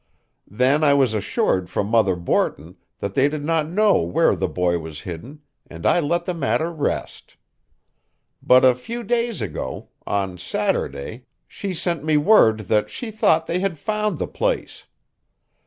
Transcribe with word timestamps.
Then 0.49 0.83
I 0.83 0.95
was 0.95 1.13
assured 1.13 1.69
from 1.69 1.85
Mother 1.85 2.15
Borton 2.15 2.77
that 2.97 3.13
they 3.13 3.29
did 3.29 3.45
not 3.45 3.69
know 3.69 4.01
where 4.01 4.35
the 4.35 4.47
boy 4.47 4.79
was 4.79 5.01
hidden, 5.01 5.43
and 5.69 5.85
I 5.85 5.99
let 5.99 6.25
the 6.25 6.33
matter 6.33 6.71
rest. 6.71 7.37
But 8.41 8.65
a 8.65 8.73
few 8.73 9.03
days 9.03 9.43
ago 9.43 9.89
on 10.07 10.39
Saturday 10.39 11.25
she 11.47 11.75
sent 11.75 12.03
me 12.03 12.17
word 12.17 12.61
that 12.61 12.89
she 12.89 13.11
thought 13.11 13.45
they 13.45 13.59
had 13.59 13.77
found 13.77 14.17
the 14.17 14.25
place. 14.27 14.85